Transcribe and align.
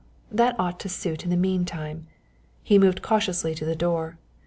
that 0.31 0.59
ought 0.59 0.79
to 0.79 0.89
suit 0.89 1.23
in 1.23 1.29
the 1.29 1.37
mean 1.37 1.63
time. 1.63 2.07
He 2.63 2.79
moved 2.79 3.03
cautiously 3.03 3.53
to 3.53 3.65
the 3.65 3.75
door. 3.75 4.17